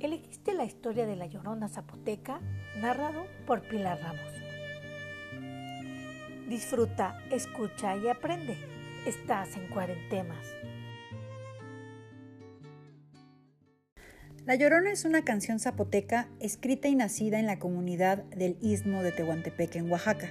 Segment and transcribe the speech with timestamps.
[0.00, 2.40] Elegiste la historia de la Llorona Zapoteca,
[2.80, 4.32] narrado por Pilar Ramos.
[6.48, 8.56] Disfruta, escucha y aprende.
[9.06, 10.46] Estás en Cuarentemas.
[14.46, 19.12] La Llorona es una canción zapoteca escrita y nacida en la comunidad del Istmo de
[19.12, 20.30] Tehuantepec en Oaxaca.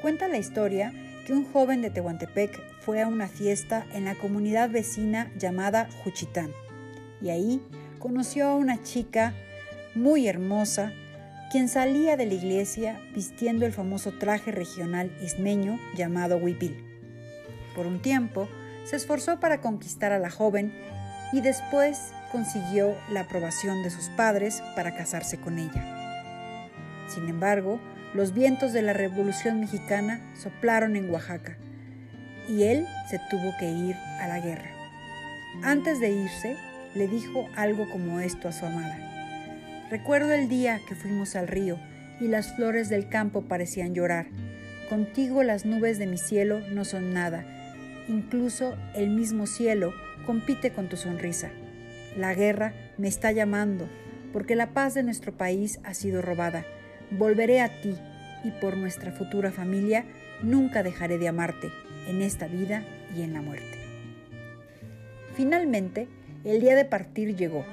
[0.00, 0.92] Cuenta la historia
[1.26, 6.52] que un joven de Tehuantepec fue a una fiesta en la comunidad vecina llamada Juchitán
[7.20, 7.60] y ahí
[7.98, 9.34] conoció a una chica
[9.94, 10.92] muy hermosa,
[11.50, 16.84] quien salía de la iglesia vistiendo el famoso traje regional ismeño llamado huipil.
[17.74, 18.48] Por un tiempo,
[18.84, 20.72] se esforzó para conquistar a la joven
[21.32, 26.68] y después consiguió la aprobación de sus padres para casarse con ella.
[27.08, 27.80] Sin embargo,
[28.14, 31.56] los vientos de la Revolución Mexicana soplaron en Oaxaca
[32.48, 34.70] y él se tuvo que ir a la guerra.
[35.62, 36.56] Antes de irse,
[36.96, 38.98] le dijo algo como esto a su amada.
[39.90, 41.78] Recuerdo el día que fuimos al río
[42.20, 44.26] y las flores del campo parecían llorar.
[44.88, 47.44] Contigo las nubes de mi cielo no son nada.
[48.08, 49.92] Incluso el mismo cielo
[50.24, 51.50] compite con tu sonrisa.
[52.16, 53.88] La guerra me está llamando
[54.32, 56.64] porque la paz de nuestro país ha sido robada.
[57.10, 57.94] Volveré a ti
[58.42, 60.04] y por nuestra futura familia
[60.42, 61.70] nunca dejaré de amarte
[62.08, 62.84] en esta vida
[63.14, 63.78] y en la muerte.
[65.34, 66.08] Finalmente,
[66.50, 67.64] el día de partir llegó,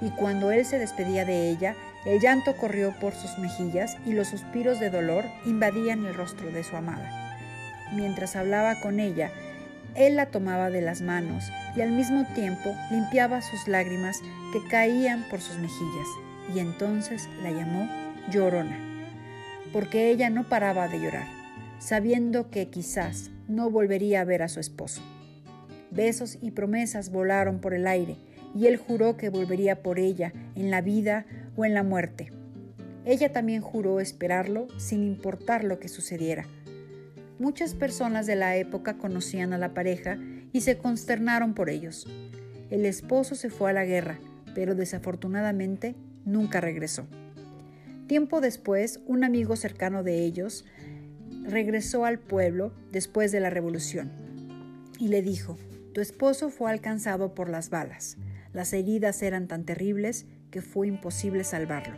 [0.00, 4.28] y cuando él se despedía de ella, el llanto corrió por sus mejillas y los
[4.28, 7.38] suspiros de dolor invadían el rostro de su amada.
[7.94, 9.30] Mientras hablaba con ella,
[9.94, 14.20] él la tomaba de las manos y al mismo tiempo limpiaba sus lágrimas
[14.52, 16.08] que caían por sus mejillas,
[16.54, 17.88] y entonces la llamó
[18.30, 18.78] llorona,
[19.72, 21.26] porque ella no paraba de llorar,
[21.78, 25.02] sabiendo que quizás no volvería a ver a su esposo.
[25.92, 28.16] Besos y promesas volaron por el aire
[28.54, 31.26] y él juró que volvería por ella en la vida
[31.56, 32.32] o en la muerte.
[33.04, 36.46] Ella también juró esperarlo sin importar lo que sucediera.
[37.38, 40.18] Muchas personas de la época conocían a la pareja
[40.52, 42.06] y se consternaron por ellos.
[42.70, 44.18] El esposo se fue a la guerra,
[44.54, 47.06] pero desafortunadamente nunca regresó.
[48.06, 50.64] Tiempo después, un amigo cercano de ellos
[51.42, 54.10] regresó al pueblo después de la revolución
[54.98, 55.58] y le dijo,
[55.92, 58.16] tu esposo fue alcanzado por las balas.
[58.52, 61.96] Las heridas eran tan terribles que fue imposible salvarlo.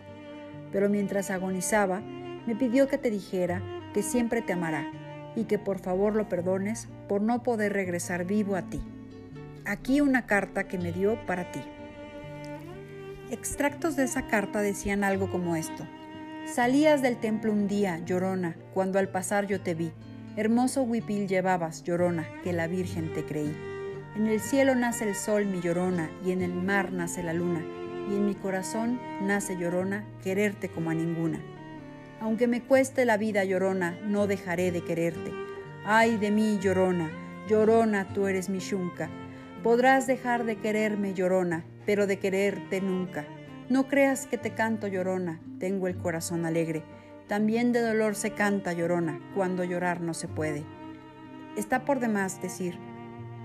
[0.72, 3.62] Pero mientras agonizaba, me pidió que te dijera
[3.92, 4.90] que siempre te amará
[5.36, 8.82] y que por favor lo perdones por no poder regresar vivo a ti.
[9.64, 11.60] Aquí una carta que me dio para ti.
[13.30, 15.86] Extractos de esa carta decían algo como esto.
[16.52, 19.92] Salías del templo un día, llorona, cuando al pasar yo te vi.
[20.36, 23.73] Hermoso huipil llevabas, llorona, que la Virgen te creí.
[24.16, 27.64] En el cielo nace el sol, mi llorona, y en el mar nace la luna,
[28.08, 31.40] y en mi corazón nace llorona, quererte como a ninguna.
[32.20, 35.32] Aunque me cueste la vida, llorona, no dejaré de quererte.
[35.84, 37.10] Ay de mí, llorona,
[37.48, 39.10] llorona, tú eres mi shunca.
[39.64, 43.26] Podrás dejar de quererme, llorona, pero de quererte nunca.
[43.68, 46.84] No creas que te canto, llorona, tengo el corazón alegre.
[47.26, 50.62] También de dolor se canta, llorona, cuando llorar no se puede.
[51.56, 52.78] Está por demás decir,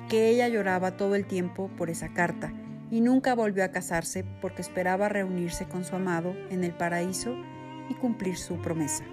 [0.10, 2.52] que ella lloraba todo el tiempo por esa carta
[2.92, 7.36] y nunca volvió a casarse porque esperaba reunirse con su amado en el paraíso
[7.90, 9.04] y cumplir su promesa.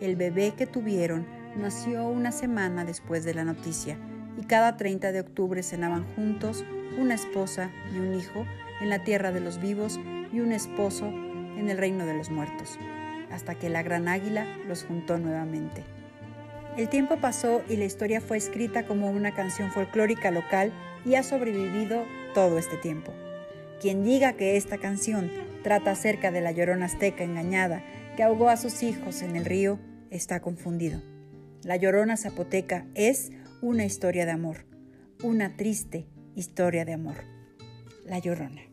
[0.00, 1.26] El bebé que tuvieron
[1.56, 3.96] nació una semana después de la noticia
[4.36, 6.64] y cada 30 de octubre cenaban juntos
[6.98, 8.44] una esposa y un hijo
[8.80, 10.00] en la tierra de los vivos
[10.32, 12.78] y un esposo en el reino de los muertos,
[13.30, 15.97] hasta que la gran águila los juntó nuevamente.
[16.78, 20.72] El tiempo pasó y la historia fue escrita como una canción folclórica local
[21.04, 23.12] y ha sobrevivido todo este tiempo.
[23.80, 25.28] Quien diga que esta canción
[25.64, 27.82] trata acerca de la llorona azteca engañada
[28.16, 29.80] que ahogó a sus hijos en el río
[30.10, 31.02] está confundido.
[31.64, 34.64] La llorona zapoteca es una historia de amor,
[35.24, 36.06] una triste
[36.36, 37.16] historia de amor.
[38.06, 38.67] La llorona.